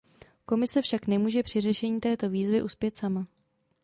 Komise 0.45 0.81
však 0.81 1.07
nemůže 1.07 1.43
při 1.43 1.61
řešení 1.61 1.99
této 1.99 2.29
výzvy 2.29 2.63
uspět 2.63 2.97
sama. 2.97 3.27